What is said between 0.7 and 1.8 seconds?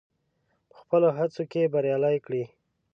خپلو هڅو کې